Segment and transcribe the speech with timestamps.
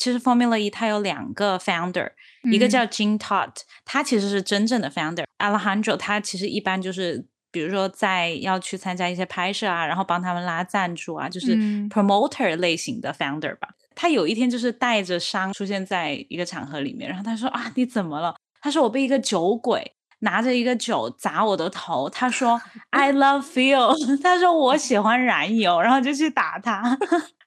[0.00, 2.10] 其实 Formula E 它有两个 founder，、
[2.50, 3.52] 一个叫 Jim Todd，
[3.84, 5.24] 他其实是真正的 founder。
[5.38, 7.26] Alejandro 他其实一般就是。
[7.52, 13.70] 比如说，在要去参加一些拍摄啊，然后帮他们拉赞助啊，就是嗯 promoter 类型的 founder 吧。
[13.96, 18.36] 他有一天就是带着伤出现在一个场合里面，然后他说啊，你怎么了？
[18.62, 22.08] 他说我被一个酒鬼拿着一个酒砸我的头。
[22.08, 26.96] 他说 I love fuel， 他说我喜欢燃油，然后就去打他。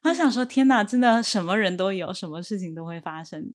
[0.04, 3.54] 我想说，天哪，真的什么人都有，什么事情都会发生。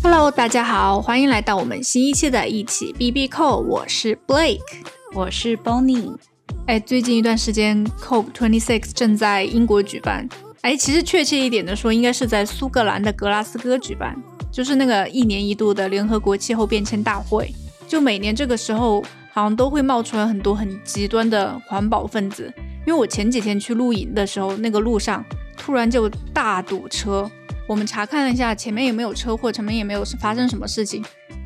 [0.00, 4.60] Hello，大家好，欢迎来到我们新一期的一起 B B 扣，我是 Blake。
[5.12, 6.16] 我是 Bonnie，
[6.68, 10.28] 哎，最近一段时间，COP Twenty Six 正在英国举办。
[10.66, 14.20] 哎，其实确切一点的说，应该是在苏格兰的格拉斯哥举办，
[14.50, 17.54] 就是那个一年一度的联合国气候变迁大会。
[17.86, 19.00] 就每年这个时候，
[19.32, 22.52] 好像都会冒出来很多很极端的环保分子。
[22.84, 25.24] 因为我前几天去露营的时候，那个路上
[25.56, 27.30] 突然就大堵车。
[27.68, 31.00] 我们查看了一下，前面也没有车祸，前面也没有发生什么事情。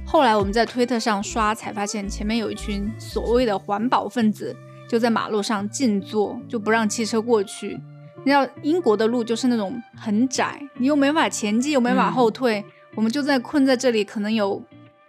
[0.06, 4.56] 后来我们在推特上刷，才发现前面有一群所谓的环保分子，
[4.89, 7.78] 就在马路上静坐，就不让汽车过去。
[8.24, 14.62] 你知道英国的路就是那种很窄，你又没法前进，又没法后退，我们就在困在这里，可能有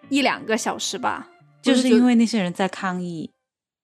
[0.10, 1.30] 一两个小时吧。
[1.62, 3.30] 就是因为那些人在抗议，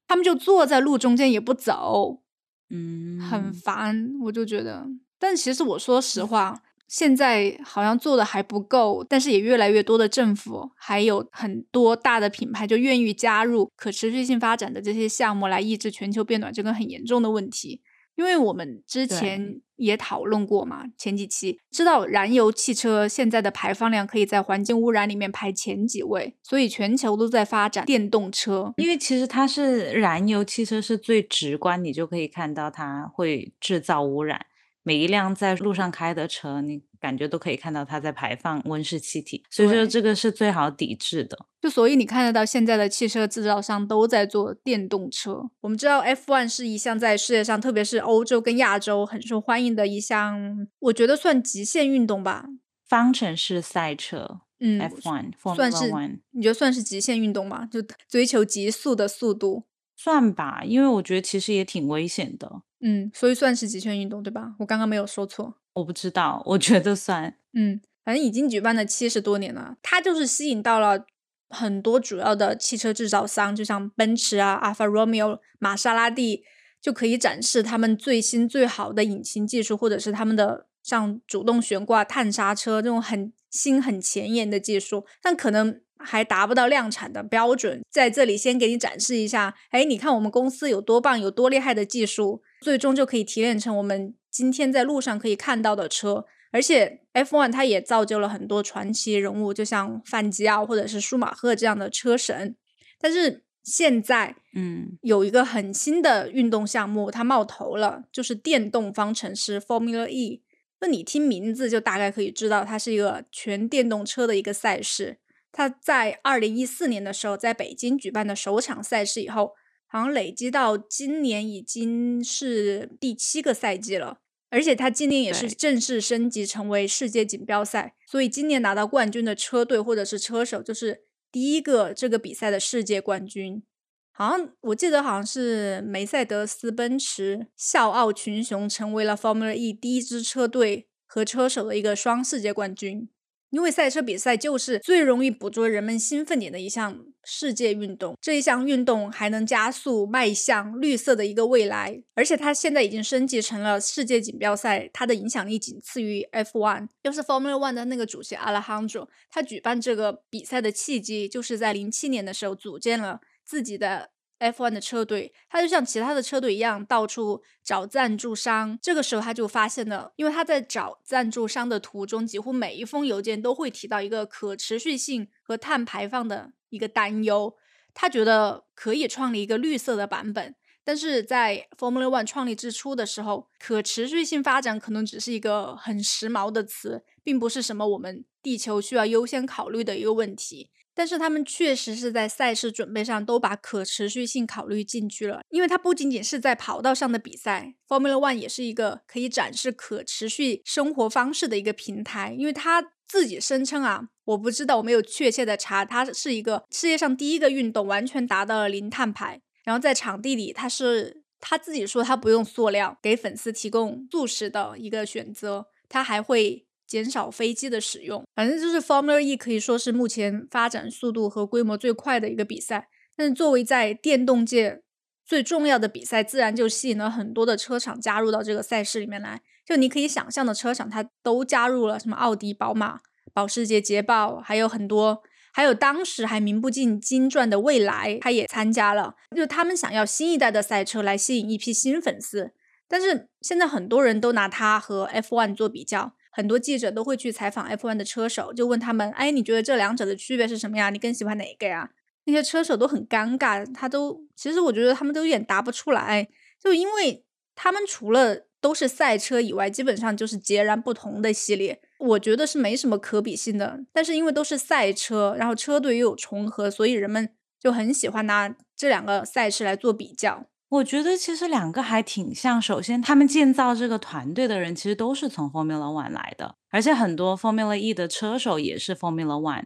[0.08, 2.22] 他们就坐在路中间也不走，
[2.70, 4.12] 嗯，很烦。
[4.24, 4.88] 我就觉得，
[5.20, 17.82] 但其实我说实话，现在好像做的还不够，但是也越来越多的政府还有很多大的品牌就愿意加入可持续性发展的这些项目来抑制全球变暖这个很严重的问题。
[18.18, 28.74] 因为我们之前也讨论过嘛，前几期知道燃油汽车现在的排放量可以在环境污染里面排前几位，所以全球都在发展电动车。
[28.78, 34.48] 因为其实它是燃油汽车是最直观，你就可以看到它会制造污染。
[34.88, 41.38] 每一辆在路上开的车，你感觉都可以看到它在排放温室气体，所以说这个是最好抵制的。
[41.60, 45.50] 就所以你看得到现在的汽车制造商都在做电动车。
[45.60, 52.46] 我们知道 F1 是一项在世界上，特别是欧洲跟亚洲很受欢迎的一项，我觉得算极限运动吧。
[52.88, 57.68] 方程式赛车嗯 F1 算是 One 你觉得算是极限运动吗？
[57.70, 59.66] 就追求极速的速度。
[59.98, 62.62] 算吧，因为我觉得其实也挺危险的。
[62.80, 64.54] 嗯，所以算是极限运动对吧？
[64.60, 65.56] 我刚刚没有说错。
[65.74, 67.36] 我不知道，我觉得算。
[67.54, 71.08] 嗯，反正已经举办了七十多年了，它就是吸引到了
[71.50, 76.44] 很多主要的汽车制造商，就像奔驰啊、阿尔法罗密欧、玛莎拉蒂，
[76.80, 85.82] 就可以展示他们最新最好的引擎技术，或者是他们的像主动悬挂碳刹车这种很新很前沿的技术，但可能。
[86.00, 96.26] 还达不到量产的标准，在这里先给你展示一下，哎，你看我们公司有多棒，有多厉害的技术，最终就可以提炼成我们今天在路上可以看到的车。
[96.52, 102.56] 而且 F1 它也造就了很多传奇人物，就像范吉奥或者是舒马赫这样的车神。
[103.00, 110.42] 但是现在，嗯，有一个很新的运动项目，它冒头了，就是电动方程式 Formula E。
[110.80, 115.18] 那你听名字就大概可以知道，它是一个全电动车的一个赛事。
[115.58, 119.54] 它在二零一四年的时候，在北京举办的首场赛事以后，
[119.88, 124.20] 好像累积到今年已经是第七个赛季了。
[124.52, 133.64] 而且他今年也是正式升级成为世界锦标赛，所以今年拿到冠军的车队或者是车手，就是第一个这个比赛的世界冠军。
[134.12, 143.10] 好像我记得好像是梅赛德斯奔驰笑傲群雄，成为了 Formula E 第一支车队和车手的一个双世界冠军。
[143.50, 156.88] 因为赛车比赛就是最容易捕捉人们兴奋点的一项世界运动，这一项运动还能加速迈向绿色的一个未来，而且它现在已经升级成了世界锦标赛，它的影响力仅次于 F1。
[157.04, 164.10] 又是 Formula One 的那个主席 Alejandro，他举办这个比赛的契机就是在零七年的时候组建了自己的
[164.40, 168.78] F1 的车队，他就像其他的车队一样，到处找赞助商。
[168.82, 177.56] 这个时候他就发现了，因为他在找赞助商的途中，几乎每一封邮件都会提到一个可持续性和碳排放的一个担忧。
[177.94, 190.70] 他觉得可以创立一个绿色的版本，但是在 Formula One 创立之初的时候，可持续性发展可能只是一个很时髦的词，并不是什么我们地球需要优先考虑的一个问题。
[190.98, 202.36] 但是他们确实是在赛事准备上都把可持续性考虑进去了，因为它不仅仅是在跑道上的比赛，Formula One 也是一个可以展示可持续生活方式的一个平台。
[202.38, 209.40] 因为它自己声称啊，我不知道，我没有确切的查，它是一个世界上第一个运动完全达到了零碳排。
[209.64, 218.24] 然后在场地里，他是他自己说他不用塑料，给粉丝提供素食的一个选择，他还会减少飞机的使用。
[218.34, 222.88] 反正就是 Formula E 可以说是目前发展速度和规模最快的一个比赛。
[223.16, 224.82] 但是作为在电动界
[225.26, 229.42] 最重要的比赛，自然就吸引了很多的车厂加入到这个赛事里面来。
[229.66, 233.02] 就你可以想象的车厂，它都加入了，什么奥迪、宝马、
[233.34, 235.22] 保时捷、捷豹，还有很多。
[235.52, 239.16] 还有当时还名不见经传的蔚来，他也参加了。
[239.36, 242.52] 就他们想要新一代的赛车来吸引一批新粉丝，
[242.88, 250.92] 但是现在很多人都拿它和 F1 做比较，很多记者都会去采访 F1 的车手，就问他们：“哎，你觉得这两者的区别是什么呀？
[250.92, 251.90] 你更喜欢哪一个呀？”
[252.26, 256.28] 那些车手都很尴尬，他都其实我觉得他们都有点答不出来，
[256.64, 257.26] 就因为
[257.56, 261.82] 他们除了都是赛车以外，基本上就是截然不同的系列。
[261.98, 267.28] 我觉得是没什么可比性的，但是因为都是赛车，然后车队又有重合，所以人们
[267.60, 270.46] 就很喜欢拿这两个赛事来做比较。
[270.70, 272.62] 我觉得其实两个还挺像。
[272.62, 279.66] 首先，他们建造这个团队的人其实都是从 Formula One 来的，而且很多 Formula E 的车手也是 Formula One。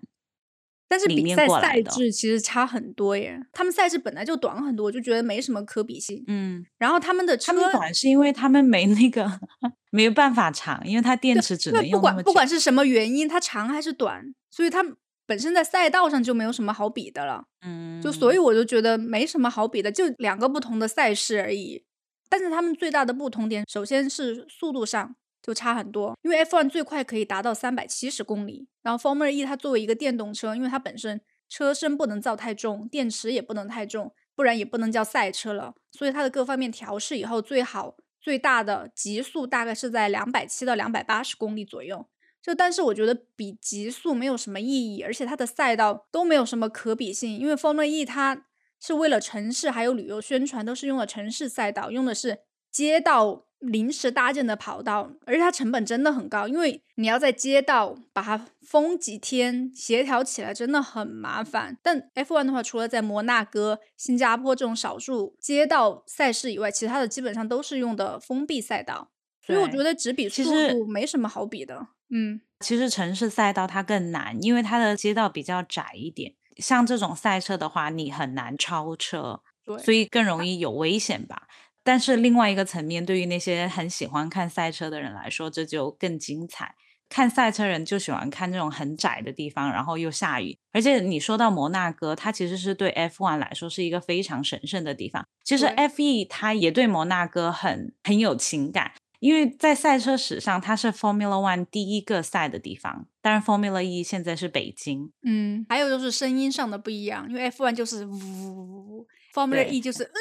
[0.88, 6.22] 但是比赛赛制其实差很多耶，他们赛制本来就短很多，我就觉得没什么可比性。
[6.28, 9.40] 嗯，然后他们的车短是因为他们没那个
[9.90, 14.84] 没有办法长，因为它电池只能用不管不管是什么原因，它长还是短，所以它
[15.26, 17.46] 本身在赛道上就没有什么好比的了。
[17.66, 21.86] 嗯，就所以我就觉得没什么好比的，就两个不同的赛事而已。
[22.30, 25.16] 但是他们最大的不同点，首先是速度上。
[25.44, 31.20] 就差很多，因为 F1 最快可以达到三百七十公里，然后 Formula E 它作为一个电动车，因为它本身
[31.50, 42.06] 车身不能造太重，电池也不能太重，不然也不能叫赛车了，所以它的各方面调试以后，最好最大的极速大概是在两百七到两百八十公里左右。
[42.42, 48.46] 就但是我觉得比极速没有什么意义，而且它的赛道都没有什么可比性，因为 Formula E 它
[48.80, 52.40] 是为了城市还有旅游宣传，都是用了城市赛道，用的是
[52.72, 53.46] 街道。
[53.62, 61.78] 临时搭建的跑道，而且它成本真的很高，因为你要在街道把它封几天，协调起来真的很麻烦。
[61.84, 69.12] 但 F1 的话，除了在摩纳哥、新加坡这种少数街道赛事以外，其他的基本上都是用的封闭赛道，
[69.46, 71.86] 所以我觉得只比速度没什么好比的。
[72.12, 76.34] 嗯，其实城市赛道它更难，因为它的街道比较窄一点。
[76.58, 79.42] 像这种赛车的话，你很难超车，
[79.84, 81.48] 所以更容易有危险吧。
[81.84, 86.76] 但是另外一个层面，对于那些很喜欢看赛车的人来说，这就更精彩。
[87.10, 90.58] 看赛车人就喜欢看这种很窄的地方，然后又下雨。
[90.72, 95.26] 而且你说到摩纳哥，它其实是对 F1 来说是一个非常神圣的地方。
[95.44, 103.08] 其实 F1 它也对摩纳哥很很有情感，因为在赛车史上它是 Formula One 第一个赛的地方。
[103.22, 105.14] 当然 Formula E 现在是北京。
[105.24, 110.12] 嗯，还有就是声音上的不一样，因为 F1 就是呜，Formula E 就是嗯。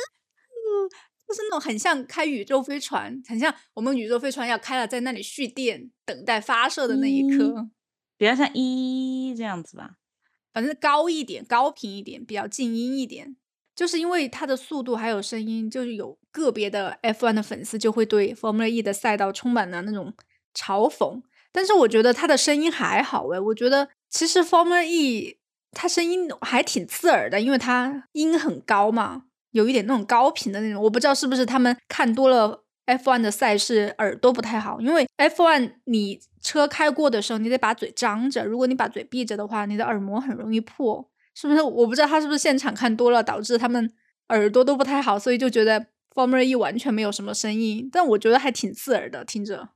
[1.27, 7.71] 就是那种很像开宇宙飞船，很像我们宇宙飞船要开了，在那里蓄电，等待发射的那一刻，
[8.19, 9.93] 比较像一这样子吧。
[10.53, 13.37] 反正高一点，高频一点，比较静音一点。
[13.81, 20.13] 就是因为它的速度还有声音，就是有个别的 F1 的粉丝就会对 Formula E 的赛道充满了那种
[20.55, 21.23] 嘲讽。
[21.51, 25.39] 但是我觉得它的声音还好诶，我觉得其实 Formula E
[25.73, 29.23] 它声音还挺刺耳的，因为它音很高嘛。
[29.53, 34.79] 有一点那种高频的那种，我不知道是不是他们看多了 F1 的赛事，耳朵不太好。
[34.83, 41.63] 因为 F1 你车开过的时候，你得把嘴张着，如果你把嘴闭着的话，你的耳膜很容易破，是不是？
[41.63, 43.93] 我不知道他是不是现场看多了，导致他们
[44.29, 47.89] 耳朵都不太好，所以就觉得 Formula E 完全没有什么声音。
[47.91, 49.71] 但我觉得还挺刺耳的，听着。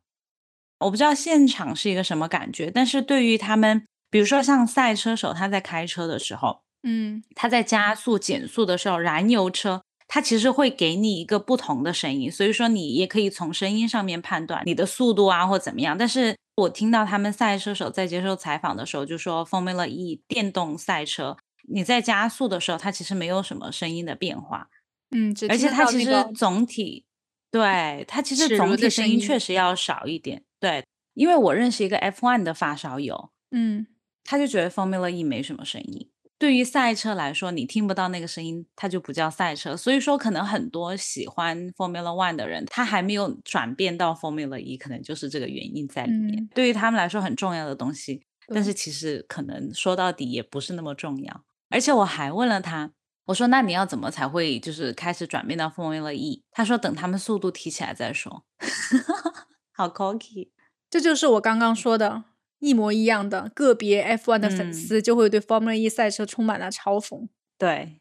[0.80, 6.62] 我不知道现场是一个什么感觉，但是对于他们，比如说像赛车手，他在开车的时候。
[6.86, 15.96] 嗯，他在加速、减速的时候，燃油车它其实会给你一个不同的声音，所以说你也可以从声音上面判断你的速度啊或怎么样。
[15.96, 21.36] 但是我听到他们赛车手在接受采访的时候就说，Formula E 电动赛车
[21.68, 24.68] 你在加速的时候，它其实没有什么声音的变化。
[25.10, 27.04] 嗯，而且它其实总体，
[27.50, 30.44] 对它其实总体声音确实要少一点。
[30.60, 30.84] 对，
[31.14, 33.86] 因为我认识一个 F1 的发烧友，嗯，
[34.24, 36.10] 他就觉得 Formula E 没什么声音。
[36.36, 39.76] 对于赛车来说，你听不到那个声音，它就不叫赛车。
[39.76, 46.48] 所以说，可能很多喜欢 Formula One 的人，他还没有转变到 Formula E，可能就是这个原因在里面。
[46.54, 51.44] 对于他们来说很重要的东西，但是其实可能说到底也不是那么重要。
[51.70, 52.90] 而且我还问了他，
[53.26, 58.44] 我说：“那你要怎么才会就是开始转变到 Formula E？” 他说：“等他们速度提起来再说。
[59.72, 60.50] ”好 cocky，
[60.90, 62.24] 这就是我刚刚说的。
[62.60, 67.28] 一模一样的个别 F1 的粉丝就会对 Formula E 赛车充满了嘲讽。
[67.58, 68.00] 对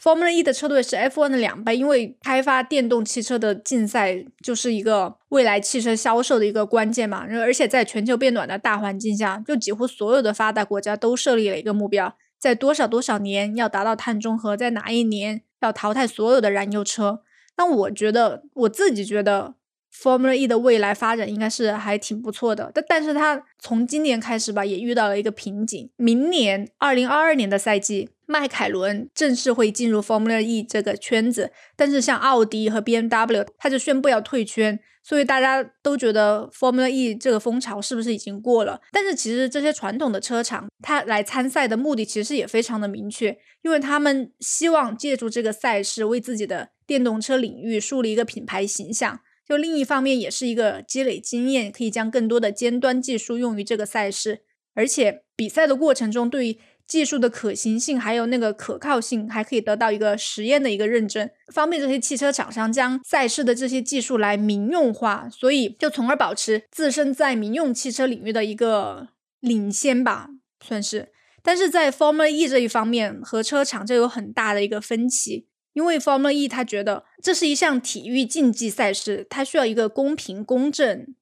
[0.00, 7.26] Formula E 的车队是 F1 的两倍，因为开发电动汽车的竞赛就是一个未来汽车销售的一个关键嘛。
[7.28, 17.22] 而且在全球变暖的大环境下，就几乎所有的发达国家都设立了一个目标，在多少多少年要达到碳中和，在哪一年要淘汰所有的燃油车。
[17.54, 19.56] 但我觉得，我自己觉得。
[19.92, 25.90] Formula E 的未来发展应该是还挺不错的，但但是它从今年开始吧，也遇到了一个瓶颈。
[25.96, 38.80] 明年二零二二年的赛季，迈凯伦正式会进入 Formula E 这个圈子，但是像奥迪和 BMW，它就宣布要退圈，所以大家都觉得 Formula E 这个风潮是不是已经过了？
[38.92, 49.20] 但是其实这些传统的车厂，它来参赛的目的其实也非常的明确，因为他们希望借助这个赛事为自己的电动车领域树立一个品牌形象。
[49.50, 54.44] 就另一方面，也是一个积累经验，可以将更多的尖端技术用于这个赛事。
[54.74, 69.08] 而且比赛的过程中，对于技术的可行性还有那个可靠性，还可以得到一个实验的一个认证，方便这些汽车厂商将赛事的这些技术来民用化，所以就从而保持自身在民用汽车领域的一个
[69.40, 70.28] 领先吧，
[70.64, 71.08] 算是。
[71.42, 75.48] 但是在 Formula E 这一方面，和车厂就有很大的一个分歧。
[75.72, 81.14] 因为 Formula E 他觉得这是一项体育竞技赛事，它需要一个公平公正，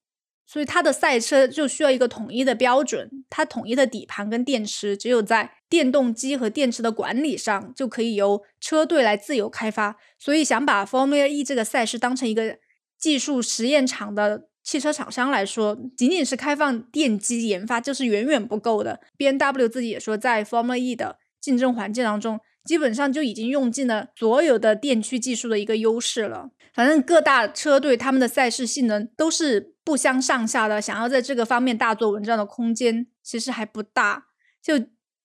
[0.47, 3.23] 所以它的赛车就需要一个统一的标准。
[3.29, 9.97] 它统一的底盘跟电池，只有在电动机和电池的管理上，就可以由车队来自由开发。
[10.17, 12.57] 所以想把 Formula E 这个赛事当成一个
[12.97, 18.99] 技术实验场的汽车厂商来说，仅仅是开放电机研发就是远远不够的。
[19.15, 22.39] B N W 自己也说，在 Formula E 的竞争环境当中。
[22.69, 26.51] 基本上就已经用尽了所有的电驱技术的一个优势了。
[26.71, 34.27] 反正各大车队他们的赛事性能都是不相上下的，想要在这个方面大做文章的空间其实还不大。
[34.61, 34.75] 就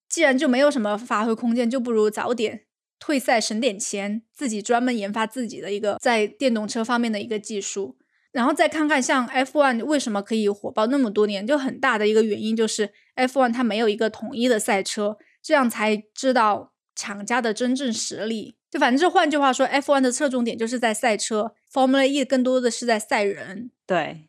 [0.09, 2.63] 既然就没有什么发挥空间，就不如早点
[2.99, 7.99] 退赛省点钱，自己专门研发自己的一个在电动车方面的一个技术。
[8.33, 16.73] 然后再看看像 F1 为什么可以火爆那么多年，就很大的一个原因就是 F1 它没有一个统一的赛车，这样才知道。
[16.95, 23.71] 厂家的真正实力，就反正就换句话说，F1 的侧重点就是在赛车，Formula E 更多的是在赛人。
[23.87, 24.29] 对，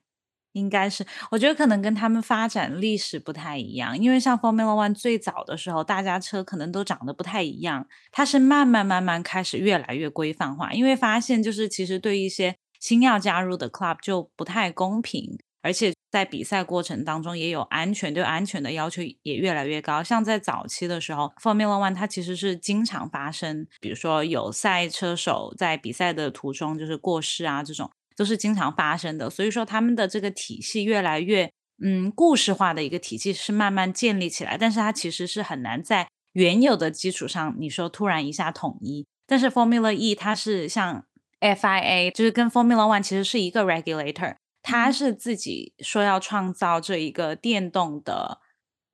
[0.53, 15.38] 应该是，我觉得可能跟他们发展历史不太一样，因为像 Formula One 最早的时候，大家车可能都长得不太一样，它是慢慢慢慢开始越来越规范化，因为发现就是其实对一些新要加入的 club 就不太公平。
[15.62, 20.01] 而且在比赛过程当中，也有安全对安全的要求也越来越高。
[20.01, 29.29] 像在早期的时候，Formula One 它其实是经常发生，比如说有赛车手在比赛的途中就是过世啊，这种都是经常发生的。
[29.29, 31.51] 所以说他们的这个体系越来越
[31.84, 39.05] 嗯故事化的一个体系是慢慢建立起来，但是它其实是很难在原有的基础上，你说突然一下统一。
[39.27, 41.03] 但是 Formula E 它是像
[41.41, 44.36] FIA，就是跟 Formula One 其实是一个 regulator。
[44.67, 48.39] 他是自己说要创造这一个电动的，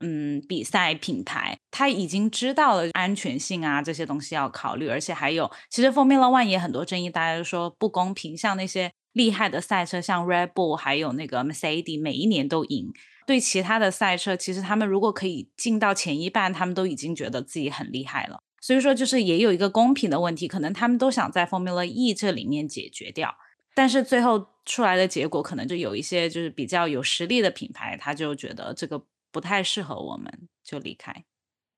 [0.01, 1.57] 嗯，比赛品牌。
[1.71, 8.35] 他已经知道了安全性啊这些东西要考虑，而且还有，其实 Formula One 也很多争议，大家都说不公平。
[8.35, 12.91] 像那些厉害的赛车，像 Red Bull 还有那个 Mercedes，每一年都赢。
[13.25, 18.41] 对其他的赛车，其实他们如果可以进到前一半，他们都已经觉得自己很厉害了。
[18.59, 23.33] 所以说，就是也有一个公平的问题，可能他们都想在 Formula E 这里面解决掉。
[23.73, 31.23] 但是最后出来的结果，可能就有一些就是比较有实力的品牌，他就觉得这个不太适合我们，就离开。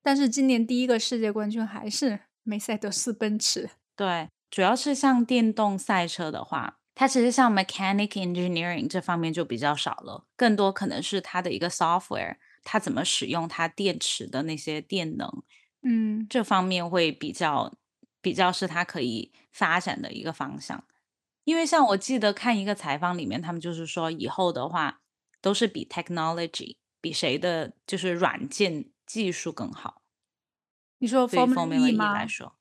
[0.01, 3.69] 但是今年第一个世界冠军还是梅赛德斯奔驰。
[3.95, 15.43] 对，主要是像电动赛车的话，它其实像 mechanic engineering 这方面就比较少了，更多可能是它的一个 software，它怎么使用它电池的那些电能，
[15.83, 17.73] 嗯，这方面会比较
[18.21, 20.83] 比较是它可以发展的一个方向。
[21.43, 25.01] 因为像我记得看一个采访里面，他们就是说以后的话
[25.41, 30.01] 都是比 technology 比谁的就是软件技术更好。
[30.99, 32.55] 你说 Formula E 来说，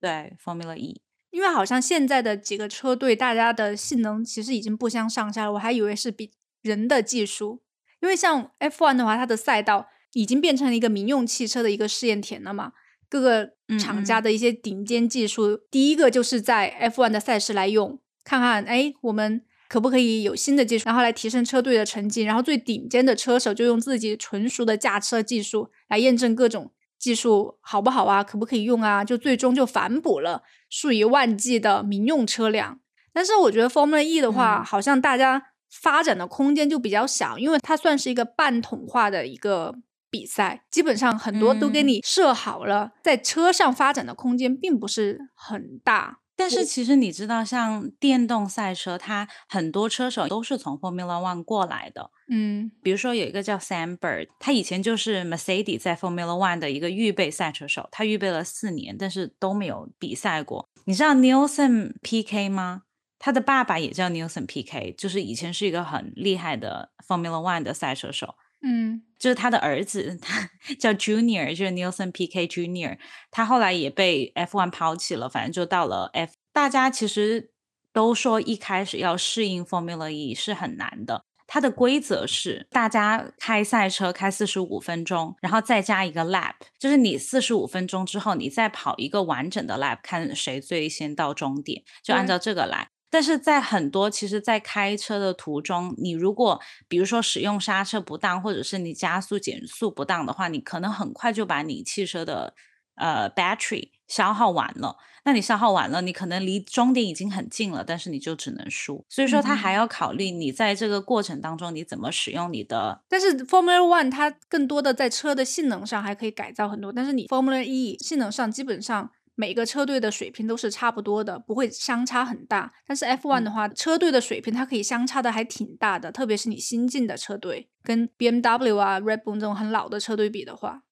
[0.00, 5.54] 对 Formula E，因为好像现在的几个车队，大家的性能其实已经不相上下了。
[5.54, 6.30] 我还以为是比
[6.62, 7.62] 人的技术，
[8.00, 12.72] 因为像 F1 的话，它的赛道已经变成了一个民用汽车的一个试验田了嘛。
[13.08, 18.00] 各个厂家的一些顶尖技术，第一个就是在 F1 的赛事来用。
[18.28, 22.24] 看看，哎，我们可不可以有新的技术，然后来提升车队的成绩？
[22.24, 29.02] 然后最顶尖的车手就用自己纯熟的驾车技术来验证各种技术好不好啊，可不可以用啊？
[29.02, 32.80] 就最终就反哺了数以万计的民用车辆。
[33.14, 39.74] 但是我觉得 Formula E 的话，好像大家发展的空间就比较小，因为它算是一个半统化的一个
[40.10, 46.18] 比赛，基本上很多都给你设好了，在车上发展的空间并不是很大。
[46.38, 52.12] 但是其实你知道，像电动赛车，它很多车手都是从 Formula One 过来的。
[52.28, 60.68] 嗯，比如说有一个叫 Sam Bird，他以前就是 Mercedes 在 Formula One 的一个预备赛车手，他预备了四年，但是都没有比赛过。
[60.84, 62.82] 你知道 Nielsen PK 吗？
[63.18, 68.36] 他的爸爸也叫 Nielsen PK，就是以前是一个很厉害的 Formula One 的赛车手。
[68.60, 72.98] 嗯，就是他的儿子，他 叫 Junior，就是 Nielsen PK Junior。
[73.30, 76.32] 他后来也被 F1 抛弃了，反正就到了 F。
[76.52, 77.52] 大家其实
[77.92, 81.24] 都说一开始要适应 Formula E 是很难的。
[81.50, 92.88] 它的规则是，大家开赛车开四十五分钟，然后再加一个 lap，就是你四十五分钟之后，你再跑一个完整的 lap，看谁最先到终点，就按照这个来。
[93.10, 102.54] 但是在很多其实，在开车的途中，你如果比如说使用刹车不当，或者是你加速减速不当的话，你可能很快就把你汽车的
[102.96, 104.96] 呃 battery 消耗完了。
[105.24, 109.04] 那你消耗完了，你可能离终点已经很近了，但是你就只能输。
[109.10, 113.02] 所以说，他还要考虑你在这个过程当中你怎么使用你的。
[113.08, 119.10] 但是 Formula One 它更多的在车的性能上还可以改造很多，但是你 Formula E 性能上基本上。
[119.40, 122.74] 每个车队的水平都是差不多的，不会相差很大。
[122.84, 130.82] 但是 F1 的话，车队的水平它可以相差的还挺大的，特别是你新进的车队跟 BMW 啊、Red Bull 这种很老的车队比的话，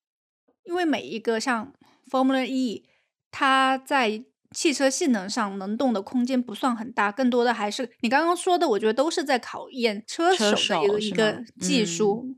[0.63, 1.75] 因为每一个像
[2.09, 2.85] Formula E，
[3.33, 12.37] 它在汽车性能上能动的空间不算很大，更多的还是你刚刚说的，我觉得都是在考验车手的一个一个技术。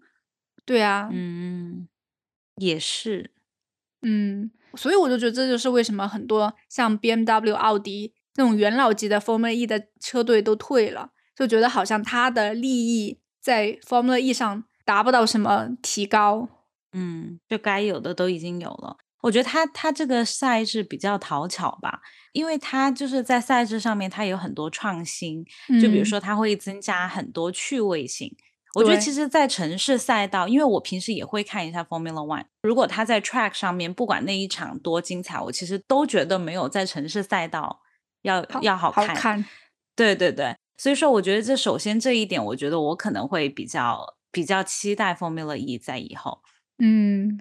[0.65, 1.87] 对啊，嗯，
[2.57, 3.33] 也是，
[4.01, 4.51] 嗯。
[4.75, 16.49] 所以我就觉得这就是为什么很多像 B M W、奥迪那种元老级的 Formula E 的车队都退了，就觉得好像它的利益在 Formula E 上达不到什么提高。
[16.93, 18.97] 嗯，就该有的都已经有了。
[19.23, 22.01] 我觉得它它这个赛制比较讨巧吧，
[22.33, 25.45] 因为它就是在赛制上面它有很多创新，
[25.83, 28.35] 就比如说它会增加很多趣味性。
[28.75, 32.45] 我觉得其实，在城市赛道，因为我平时也会看一下 Formula One。
[32.63, 37.81] 如果他在 track 上面，不管那一场多精彩，我其实都觉得没有在城市赛道
[38.23, 39.45] 要要好看。
[39.97, 46.43] 对对对，所以说我觉得这首先这一点，我觉得我可能会比较比较期待 Formula E 在以后。
[46.79, 47.41] 嗯，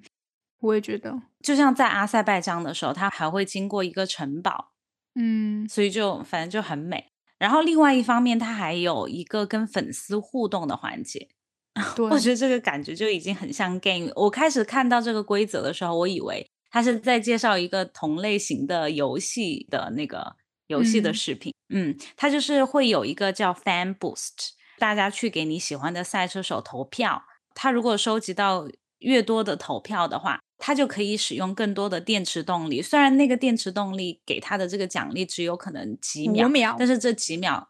[0.61, 4.71] 我也觉得，就像在阿塞拜疆的时候，它还会经过一个城堡。
[5.13, 7.11] 嗯，所以就反正就很美。
[7.39, 11.29] 然后另外一方面，它还有一个跟粉丝互动的环节，
[12.09, 14.11] 我觉得这个感觉就已经很像 game。
[14.15, 20.35] 我开始看到这个规则的时候，我以为他是在介绍一个同类型的游戏的那个
[20.67, 21.53] 游戏的视频。
[21.69, 27.23] 嗯，它就是会有一个叫 Fan Boost，大家去给你喜欢的赛车手投票。
[27.53, 28.67] 他如果收集到
[28.99, 30.39] 越多的投票的话。
[30.57, 37.69] 它就可以使用更多的电池动力，虽然那个电池动力给它的这个奖励只有可能几秒，但是这几秒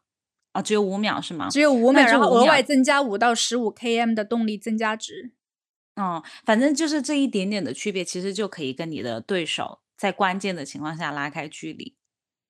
[0.54, 1.50] 啊，只有五秒是吗？
[1.50, 5.34] 只有五秒，然后额外增加五到十五 km 的动力增加值。
[5.96, 11.96] 哦，反正就是这一点点的区别，其实就可以跟你的对手在关键的情况下拉开距离。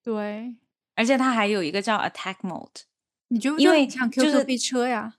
[0.03, 0.55] 对，
[0.95, 2.83] 而且它还有一个叫 Attack Mode，
[3.29, 5.15] 你就因为像 QQ 飞车呀，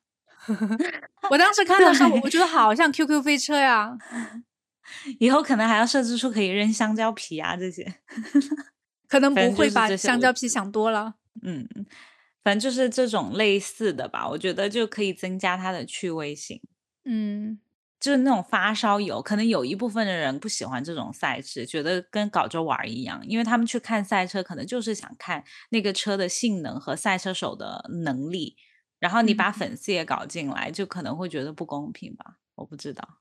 [1.31, 3.98] 我当时看到时候，我觉得好像 QQ 飞车呀。
[5.18, 7.94] 以后可能还要设置出可以扔香蕉皮啊这些，
[9.09, 11.14] 可能不会把香蕉皮想多了。
[11.42, 11.68] 嗯，
[12.42, 16.61] 反正就是这种类似的吧，我觉得就可以增加它的趣味性。
[17.05, 17.61] 嗯，
[18.01, 28.57] 就是那种发烧友，可能有一部分的人不喜欢这种赛事，觉得跟搞着玩一样，因为他们去看赛车，可能就是想看那个车的性能和赛车手的能力。
[28.98, 32.38] 然后你把粉丝也搞进来，就可能会觉得不公平吧？
[32.57, 33.20] 我不知道。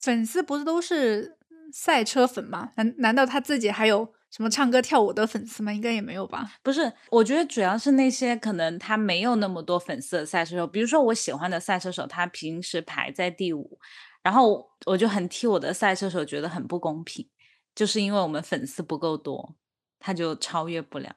[0.00, 1.36] 粉丝不是都是
[1.72, 2.72] 赛车粉吗？
[2.76, 5.72] 难难道他自己还有什么唱歌跳舞的粉丝吗？
[5.72, 6.52] 应该也没有吧。
[6.62, 13.78] 不是，我觉得主要是那些可能他没有那么多粉丝的赛车手，比如说我喜欢的赛车手，他平时排在第五，
[14.22, 17.28] 然后我就很替我的赛车手觉得很不公平，
[17.74, 19.56] 就是因为我们粉丝不够多，
[19.98, 21.16] 他就超越不了。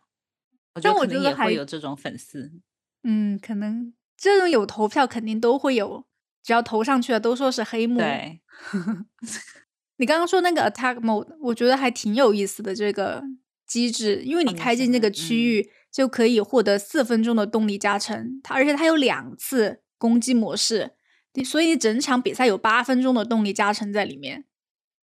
[0.76, 2.52] 我觉得可能也会有这种粉丝。
[3.04, 6.06] 嗯，可能这种有投票肯定都会有。
[6.44, 8.00] 只要投上去了，都说是黑幕。
[8.00, 8.42] 对，
[9.98, 13.24] 你刚刚说那个 attack mode，我觉得还挺有意思的这个
[13.68, 20.92] 机制，因为你开进这个区域就可以获得四分钟的动力加成，它而且它有两次攻击模式，
[21.46, 24.46] 所以整场比赛有八分钟的动力加成在里面，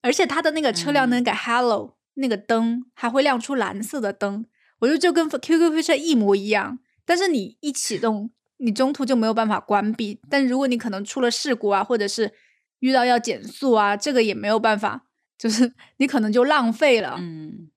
[0.03, 4.47] 而且它的那个车辆能改 hello 那个灯还会亮出蓝色的灯，
[4.81, 8.33] 我觉得就跟 QQ 飞车一模一样，但是你一启动。
[8.59, 12.33] 你中途就没有办法关闭，但如果你可能出了事故啊，或者是
[12.81, 15.07] 遇到要减速啊，这个也没有办法，
[15.39, 17.17] 就是你可能就浪费了。
[17.19, 17.71] 嗯，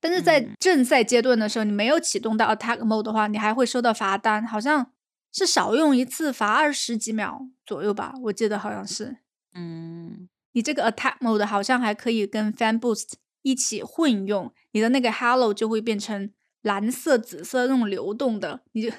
[0.00, 4.92] 但是在嗯正赛阶段的时候，你没有启动到 attack mode 的话，你还会收到罚单，好像
[5.32, 9.18] 是少用一次罚二十几秒左右吧，我记得好像是。
[9.54, 16.30] 嗯，你这个 attack mode 好像还可以跟 fan boost 一起混用，你的那个 Hello 就会变成
[16.62, 18.90] 蓝色、紫色那种流动的，你就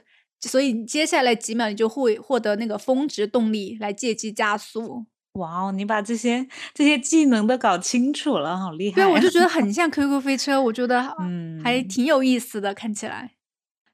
[0.50, 5.06] 所以你接下来几秒你就会获得那个峰值动力来借机加速。
[5.34, 9.10] 哇哦，你把这些这些技能都搞清楚了，好厉害对，啊！
[9.10, 13.32] 我就觉得很像 QQ 飞车，我觉得 嗯还挺有意思的，看起来。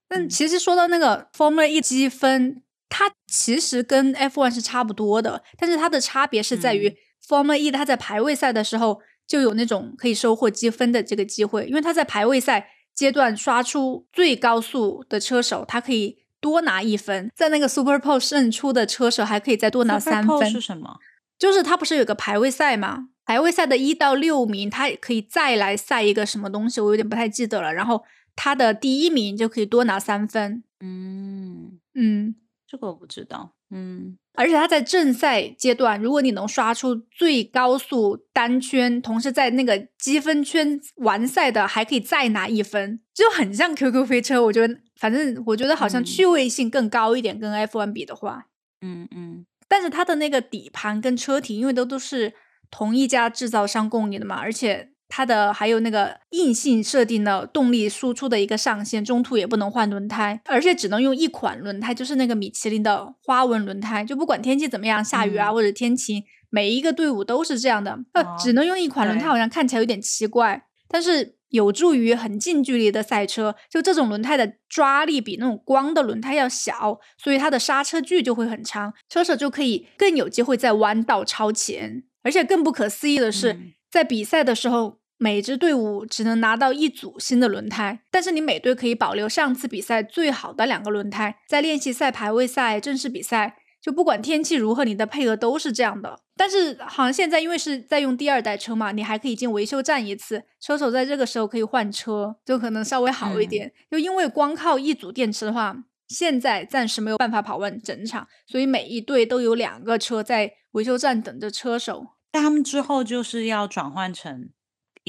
[0.09, 20.49] 但嗯其实说到那个 Formula E 积分，它其实跟 F1 是差不多的，但是它的差别是在于嗯 Formula E 它在排位赛的时候就有那种可以收获积分的这个机会，因为它在排位赛阶段刷出最高速的车手，它可以多拿一分，在那个 Super Pole 胜出的车手还可以再多拿三分。
[20.49, 20.97] 是什么？
[21.37, 23.09] 就是他不是有个排位赛吗？
[23.25, 27.73] 排位赛的一到六名，他也可以再来赛一个什么东西，我有点不太记得了。
[27.73, 28.03] 然后
[28.35, 32.35] 他的第一名就可以多拿三分，嗯，嗯，
[32.69, 33.55] 这个我不知道。
[33.71, 44.41] 嗯而且他在正赛阶段，如果你能刷出最高速单圈，同时在那个积分圈完赛的，还可以再拿一分，就很像 QQ 飞车。
[44.41, 48.45] 我觉得，反正我觉得好像嗯趣味性更高一点，跟 F1 比的话。
[48.81, 52.33] 嗯嗯但是它的那个底盘跟车体，因为都都是
[52.71, 71.35] 同一家制造商供应的嘛，而且它的还有那个硬性设定的动力输出的一个上限，中途也不能换轮胎，而且只能用一款轮胎，就是那个米其林的花纹轮胎，就不管天气怎么样，下雨啊、嗯或者天晴，每一个队伍都是这样的，呃，哦只能用一款轮胎，好像看起来有点奇怪，但是。
[71.49, 82.03] 有助于很近距离的赛车，就这种轮胎的抓力比那种光的轮胎要小，所以它的刹车距就会很长，车手就可以更有机会在弯道超前。
[82.21, 96.21] 而且更不可思议的是，嗯在比赛的时候，每支队伍只能拿到一组新的轮胎，但是你每队可以保留上次比赛最好的两个轮胎，在练习赛、排位赛、正式比赛，就不管天气如何，你的配合都是这样的。
[96.37, 103.73] 但是好像现在因为是在用第二代车嘛，你还可以进维修站一次，车手在这个时候可以换车，就可能稍微好一点。
[103.91, 105.75] 就因为光靠一组电池的话，
[106.07, 112.07] 现在暂时没有办法跑完整场，所以每一队都有两个车在维修站等着车手。
[112.31, 114.49] 但他们之后就是要转换成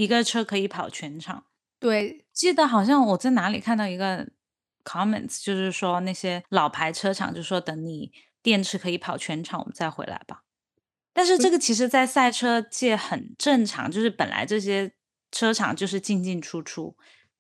[0.01, 1.45] 一个车可以跑全场。
[1.79, 4.27] 对，记得好像我在哪里看到一个
[4.83, 8.11] comments，就是说那些老牌车厂就说等你
[8.43, 10.45] 电池可以跑全场，我们再回来吧。
[11.13, 14.91] 但是这个其实，在赛车界很正常，就是本来这些
[15.31, 16.97] 车厂就是进进出出。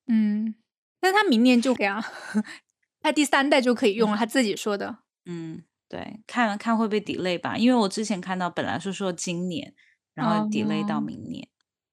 [0.07, 0.55] 嗯，
[1.01, 2.05] 但他明年就可以啊，
[3.01, 4.99] 他第三代就可以用了，他自己说的。
[5.25, 9.73] 嗯，对，看看会不会 delay 吧，因为我之前看到本来是说今年，
[10.13, 11.49] 然后 delay 到哦明年。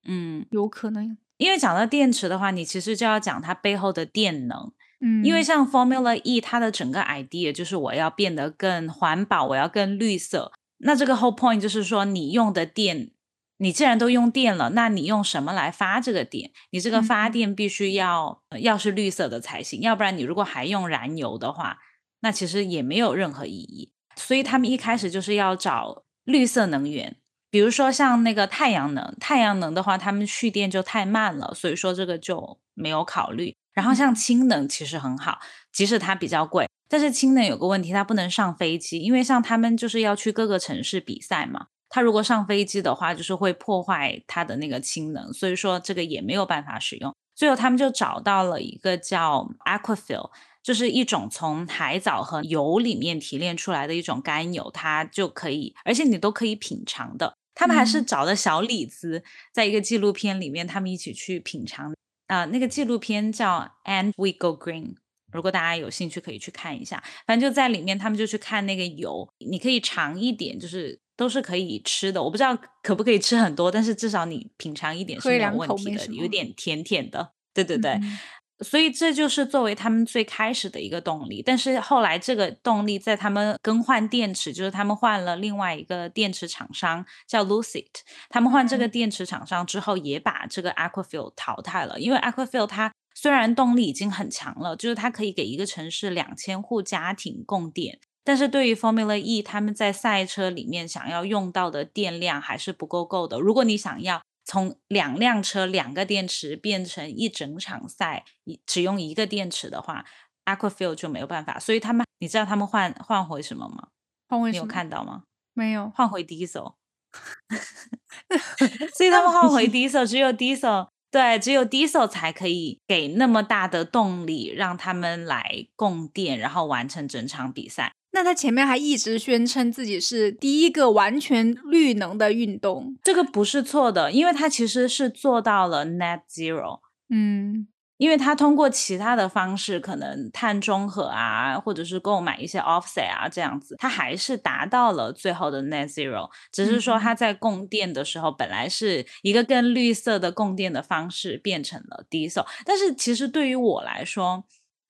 [0.07, 4.71] 嗯，有可能，因为讲到电池的话，你其实就要讲它背后的电能。
[4.99, 10.51] 嗯，因为像 Formula E，它的整个 idea 就是我要变得更环保，我要更绿色。
[10.79, 13.11] 那这个 whole point 就是说，你用的电，
[13.57, 16.51] 你既然都用电了，那你用什么来发这个电？
[16.71, 21.77] 你这个发嗯电必须要、呃要是绿色的才行，要不然你如果还用燃油的话，
[22.21, 23.91] 那其实也没有任何意义。
[24.15, 27.17] 所以他们一开始就是要找绿色能源，
[27.57, 33.55] 比如说像那个太阳能，太阳能的话，他们蓄电就太慢了，所以说这个就没有考虑。
[33.73, 35.39] 然后像氢能其实很好，
[35.71, 47.11] 即使它比较贵，但是氢能有个问题，它不能上飞机，因为像他们就是要去各个城市比赛嘛，它如果上飞机的话，就是会破坏它的那个氢能，所以说这个也没有办法使用。
[47.33, 50.29] 最后他们就找到了一个叫 Aquafil，
[50.61, 57.36] 就是一种从海藻和油里面提炼出来的一种甘油，它就可以，而且你都可以品尝的。
[57.57, 61.91] 他们还是嗯找的小李子，在一个纪录片里面，他们一起去品尝。
[62.27, 64.83] 啊、那个纪录片叫《And We Go Green》，
[65.31, 67.03] 如果大家有兴趣可以去看一下。
[67.25, 72.21] 反正就在里面，他们就去看那个油，你可以尝一点，就是都是可以吃的。
[72.21, 77.31] 我不知道可不可以吃很多，但是至少你品尝一点是没有问题的，有点甜甜的。
[77.53, 78.19] 对对对，嗯
[78.63, 81.41] 所以这就是作为他们最开始的一个动力。
[81.41, 87.85] 但是后来这个动力在他们更换电池，就是他们换了另外一个电池厂商叫 Lucid，
[88.29, 97.99] 他们换这个嗯电池厂商之后，也把这个 Aquafil 淘汰了，因为 Aquafil 它虽然动力已经很强了，就是它可以给一个城市两千户家庭供电。
[98.23, 103.39] 但是对于 Formula E，他们在赛车里面想要用到的电量还是不够够的。
[103.39, 110.05] 如果你想要从两辆车两个电池变成一整场赛一只用一个电池的话
[110.45, 111.59] ，Aquafil 就没有办法。
[111.59, 113.89] 所以他们，你知道他们换换回什么吗？
[114.29, 114.65] 换回你有？
[114.65, 115.23] 看到吗？
[115.53, 115.91] 没有？
[115.93, 116.75] 换回 Diesel。
[118.95, 127.91] 所以他们换回 Diesel，只有 Diesel 对，只有 Diesel 才可以给那么大的动力，让他们来供电，然后完成整场比赛。
[128.17, 136.79] 那他前面还一直宣称自己是第一个完全绿能的运动，这个不是错的，因为他其实是做到了 Net Zero。
[137.09, 137.67] 嗯。
[137.97, 146.29] 因为他通过其他的方式，可能碳中和啊，或者是购买一些 offset 啊，这样子，他还是达到了最后的 net zero。
[146.51, 152.45] 只是说他在供电的时候，本来是一个更绿色的供电的方式，变成了 diesel。
[152.63, 154.43] 但是其实对于我来说，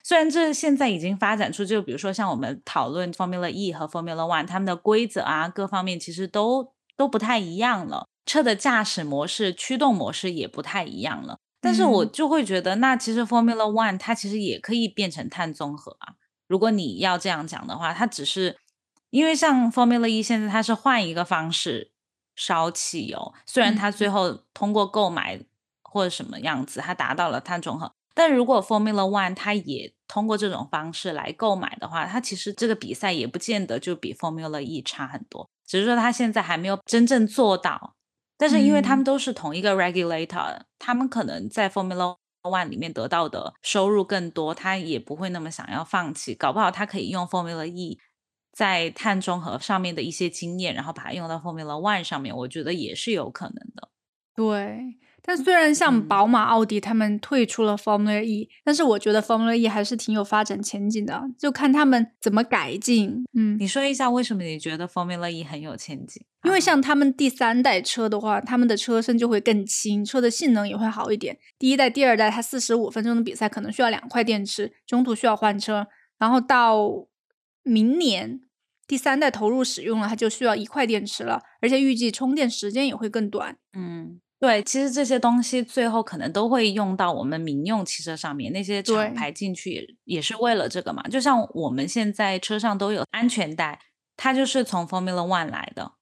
[0.08, 11.36] 虽然这现在已经发展出，就比如说像我们讨论 Formula E 和 Formula One，他们的规则啊，各方面其实都都不太一样了，车的驾驶模式、驱动模式也不太一样了。
[11.60, 16.14] 但是我就会觉得，那其实 Formula One 它其实也可以变成碳综合啊。
[16.46, 18.56] 如果你要这样讲的话，它只是
[19.10, 21.92] 因为像 Formula E 现在它是换一个方式
[22.34, 25.38] 烧汽油，虽然它最后通过购买
[25.82, 27.92] 或者什么样子，它达到了碳中和。
[28.14, 37.94] 但如果 Formula One 它也通过这种方式来购买的话，它其实这个比赛也不见得就比 Formula E 差很多，只是说它现在还没有真正做到。
[38.36, 46.34] 但是因为他们都是同一个 regulator，他们可能在 Formula One 里面得到的收入更多，他也不会那么想要放弃。
[46.34, 47.98] 搞不好他可以用 Formula E
[48.52, 53.88] 在碳中和上面的一些经验，然后把它用到 Formula One 上面，我觉得也是有可能的。
[54.34, 54.98] 对。
[55.22, 63.24] 但虽然像宝马、奥迪他们退出了 Formula E，但是我觉得 Formula E 还是挺有发展前景的，就看他们怎么改进。
[63.34, 66.24] 嗯，你说一下为什么你觉得 Formula E 很有前景？
[66.44, 71.36] 因为像他们第三代车的话，他们的车身就会更轻，车的性能也会好一点。
[71.58, 77.06] 第一代、第二代，它四十五分钟的比赛可能需要两块电池，中途需要换车，然后到
[77.64, 78.40] 明年
[78.86, 83.58] 第三代投入使用了，它就需要一块电池了，而且预计充电时间也会更短。
[83.76, 84.20] 嗯。
[84.40, 91.02] 对，其实这些东西最后可能都会用到我们民用汽车上面，那些厂牌进去也也是为了这个嘛。
[91.08, 93.80] 就像我们现在车上都有安全带，
[94.16, 95.92] 它就是从 Formula One 来的。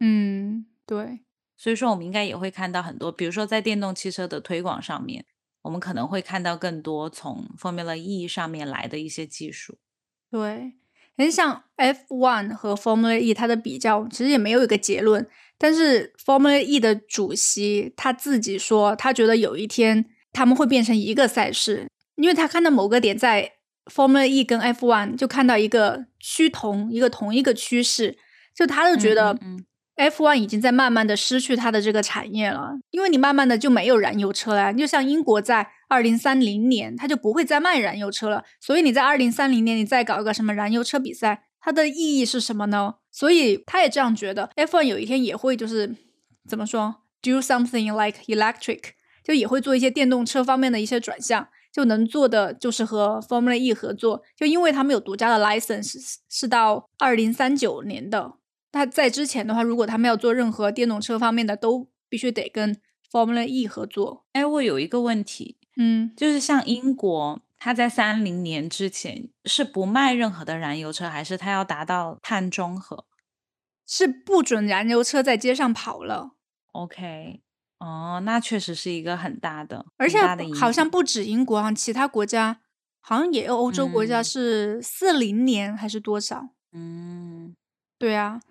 [0.00, 1.20] 嗯，对。
[1.56, 5.24] 所以说，我们应该也会看到很多，比如说在电动汽车的推广上面，
[5.62, 9.78] 我们可能会看到更多从 Formula E 上面来的一些技术。
[10.32, 10.72] 对，
[11.16, 15.28] 很像 F1 和 Formula E 它的比较，其实也没有一个结论。
[15.58, 21.86] 但是 Formula E 的主席他自己说，他觉得有一天他们会变成一个赛事，
[22.16, 23.52] 因为他看到某个点在
[23.86, 28.18] Formula E 跟 F1 就看到一个趋同，一个同一个趋势，
[28.54, 29.38] 就他就觉得
[29.96, 41.44] F1 已经在慢慢的失去它的这个产业了，因为你慢慢的就没有燃油车了，就像英国在二零三零年他就不会再卖燃油车了，所以你在二零三零年你再搞一个什么燃油车比赛。
[41.64, 42.96] 它的意义是什么呢？
[43.10, 45.96] 所以他也这样觉得，F1 有一天也会就是
[46.46, 48.80] 怎么说，do something like electric，
[49.24, 58.34] 就也会做一些电动车方面的一些转向，就能做的就是和 Formula E 合作，就因为他们有独家的 license，是到二零三九年的。
[58.72, 62.76] 那在之前的话，如果他们要做任何电动车方面的，都必须得跟
[63.10, 64.26] Formula E 合作。
[64.32, 67.40] 哎，我有一个问题，嗯，就是像英国。
[67.64, 73.06] 他在三零年之前是不卖任何的燃油车，还是他要达到碳中和？
[73.86, 76.32] 是不准燃油车在街上跑了。
[76.72, 77.40] OK，
[77.78, 80.18] 哦，那确实是一个很大的，而且
[80.54, 82.60] 好像不止英国啊，其他国家
[83.00, 86.50] 好像也有欧洲国家是四零年还是多少？
[86.72, 87.56] 嗯，
[87.98, 88.42] 对啊。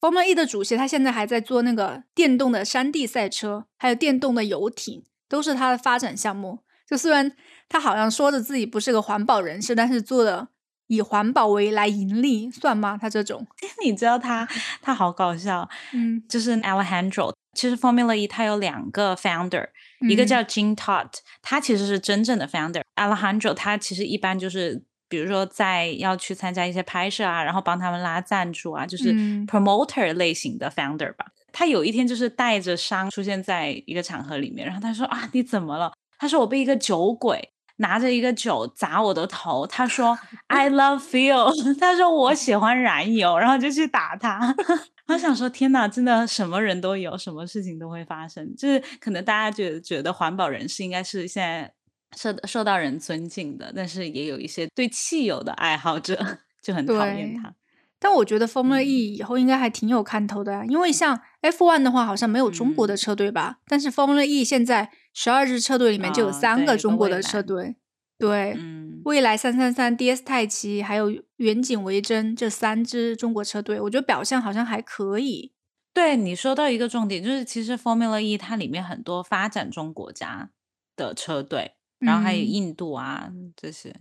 [0.00, 6.64] Formula E 的主席他现在还在做那个电动的山地赛车，还有电动的游艇，都是他的发展项目。
[6.90, 7.30] 就虽然
[7.68, 10.48] 他好像说着自己不是个环保人士，但是做的
[10.88, 12.98] 以环保为来盈利，算吗？
[13.00, 13.46] 他这种，
[13.84, 14.46] 你知道他
[14.82, 17.32] 他好搞笑， 嗯，就是 Alejandro。
[17.52, 19.66] 其实 Formula E 它有两个 founder，
[20.08, 21.10] 一个叫 Jean Todd，
[21.42, 22.80] 他其实是真正的 founder。
[22.94, 29.12] Alejandro 他其实一般就是比如说在要去参加一些拍摄啊，然后帮他们拉赞助啊，就是
[29.46, 31.26] promoter 类型的 founder 吧。
[31.52, 35.92] 他有一天就是带着伤出现在一个场合里面，然后他说啊，你怎么了？
[36.20, 39.66] 他说我被一个酒鬼拿着一个酒砸我的头。
[39.66, 40.16] 他说
[40.48, 41.50] I love fuel。
[41.80, 44.54] 他说我喜欢燃油，然后就去打他。
[45.08, 48.54] 我想说天哪，真的什么人都有，什么事情都会发生。
[48.54, 51.72] 就是可能大家觉得觉得环保人士应该是现在
[52.14, 57.54] 受受到人尊敬的，但是也有一些对汽油的爱好者就很讨厌他。
[57.98, 67.76] 但我觉得 Formula E 以后应该还挺有看头的呀，因为像 F1 的话好像没有中国的车队吧，但是 Formula E 现在十二支车队里面就有三个中国的车队，
[68.18, 68.56] 对，
[69.04, 75.52] 蔚来三三三、DS 泰奇还有远景维珍这三支中国车队，我觉得表现好像还可以。
[75.92, 80.50] 对你说到一个重点，就是其实 Formula E 它里面很多发展中国家
[80.94, 83.94] 的车队，然后还有嗯，印度啊这些，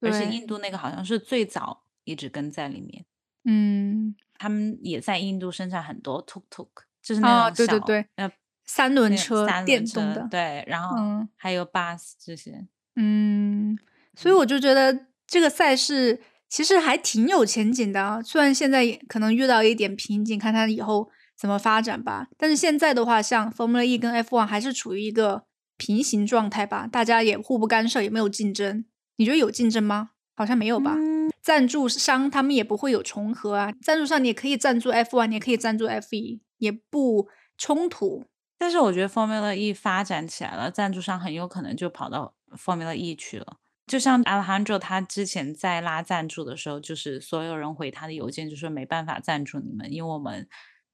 [0.00, 3.04] 而且，印度那个好像是最早一直跟在里面，
[3.44, 6.66] 嗯，他们也在印度生产很多 tuk tuk，
[7.00, 8.32] 就是那啊，种小对对对，呃
[8.66, 11.28] 三轮车，三轮车，电动的，对，然后嗯。
[11.36, 13.78] 还有 bus 这些，嗯，
[14.14, 22.26] 所以嗯我就觉得这个赛事其实还挺有前景的啊，虽然现在也可能遇到一点瓶颈，看它以后怎么发展吧。
[22.36, 25.44] 但是现在的话，像 Formula E 跟 F1 还是处于一个
[25.76, 28.84] 平行状态吧，大家也互不干涉，也没有竞争。
[29.16, 30.10] 你觉得有竞争吗？
[30.34, 30.94] 好像没有吧。
[30.96, 38.24] 嗯，赞助商他们也不会有重合啊，赞助商你也可以赞助 F1，你也可以赞助 F1，也不冲突。
[38.58, 43.58] 但是我觉得 Formula E 发展起来了，赞助商很有可能就跑到 Formula E 去了。
[43.86, 50.48] 就像 Alejandro 他之前在拉赞助的时候，就是所有人回他的邮件就说没办法赞助你们，因为我们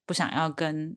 [0.05, 0.96] 不想要跟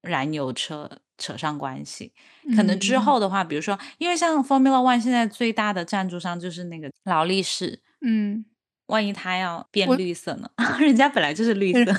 [0.00, 2.12] 燃油车扯上关系。
[2.54, 8.44] 可能之嗯后的话，比如说，因为像 Formula One 现在最大的赞助商就是那个劳力士，嗯，
[8.86, 10.48] 万一他要变绿色呢？
[10.78, 11.92] 人家本来就是绿色，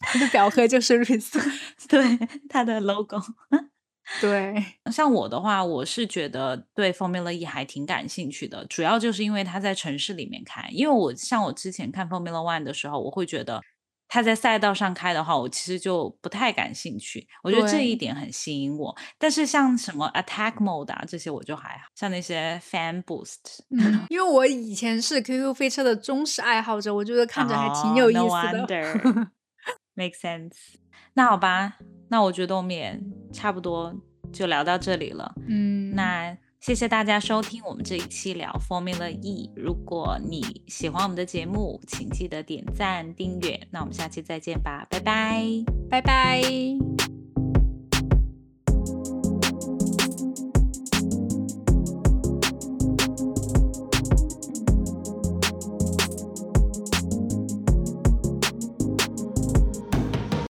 [0.00, 1.40] 他的表哥就是绿色。
[1.88, 3.20] 对他的 logo。
[4.20, 10.68] 对， 像我的话，我是觉得对 Formula E 还挺感兴趣的，主要就是因为它在城市里面开。
[10.72, 13.60] 因为我像我之前看 Formula One 的时候，我会觉得
[14.08, 17.28] 它在赛道上开的话，我其实就不太感兴趣。
[17.44, 18.96] 我觉得这一点很吸引我。
[19.16, 21.84] 但是像什么 Attack Mode 啊这些，我就还好。
[21.94, 28.14] 像那些 Fan Boost，嗯，因为我以前是 QQ 飞车的忠实爱好者，我觉得看着还挺有哦意
[28.50, 29.30] 思的。
[30.00, 30.52] make sense。
[31.14, 31.76] 那好吧，
[32.08, 32.98] 那我觉得我们也
[33.32, 33.94] 差不多
[34.32, 35.34] 就聊到这里了。
[35.48, 39.50] 嗯，那谢谢大家收听我们这一期聊 Formula E。
[39.56, 43.60] 如果你喜欢我们的节目，请记得点赞、订阅。
[43.70, 45.44] 那我们下期再见吧，拜拜。
[45.90, 47.19] 拜拜。